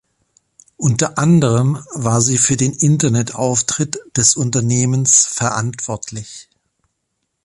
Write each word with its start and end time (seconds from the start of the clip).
Unter 0.77 1.19
anderem 1.19 1.77
war 1.93 2.21
sie 2.21 2.39
für 2.39 2.57
den 2.57 2.73
Internetauftritt 2.73 3.99
des 4.17 4.35
Unternehmens 4.35 5.27
verantwortlich. 5.27 6.49